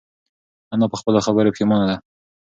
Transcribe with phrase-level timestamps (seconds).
[0.73, 1.95] انا په خپلو خبرو پښېمانه ده.